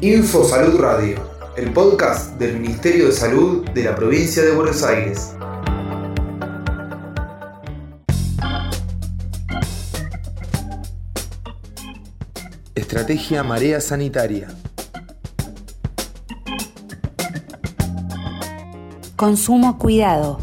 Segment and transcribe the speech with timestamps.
[0.00, 1.18] Info Salud Radio,
[1.56, 5.34] el podcast del Ministerio de Salud de la provincia de Buenos Aires.
[12.76, 14.48] Estrategia Marea Sanitaria.
[19.16, 20.38] Consumo cuidado.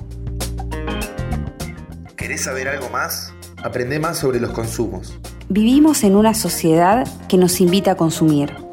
[2.17, 3.33] ¿Querés saber algo más?
[3.63, 5.17] Aprende más sobre los consumos.
[5.47, 8.64] Vivimos en una sociedad que nos invita a consumir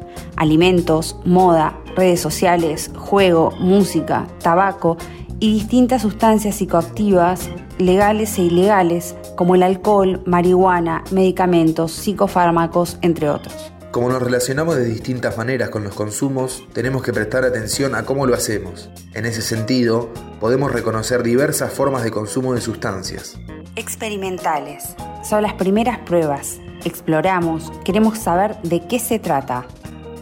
[0.43, 4.97] alimentos, moda, redes sociales, juego, música, tabaco
[5.39, 13.73] y distintas sustancias psicoactivas, legales e ilegales, como el alcohol, marihuana, medicamentos, psicofármacos, entre otros.
[13.91, 18.25] Como nos relacionamos de distintas maneras con los consumos, tenemos que prestar atención a cómo
[18.25, 18.89] lo hacemos.
[19.13, 23.37] En ese sentido, podemos reconocer diversas formas de consumo de sustancias.
[23.75, 24.95] Experimentales.
[25.23, 26.59] Son las primeras pruebas.
[26.85, 29.67] Exploramos, queremos saber de qué se trata.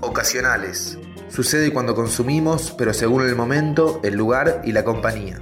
[0.02, 0.98] Ocasionales.
[1.30, 5.40] Sucede cuando consumimos, pero según el momento, el lugar y la compañía.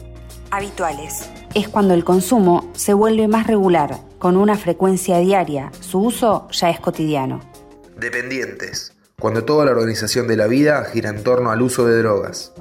[0.51, 1.29] Habituales.
[1.55, 5.71] Es cuando el consumo se vuelve más regular, con una frecuencia diaria.
[5.79, 7.39] Su uso ya es cotidiano.
[7.97, 8.93] Dependientes.
[9.19, 12.53] Cuando toda la organización de la vida gira en torno al uso de drogas.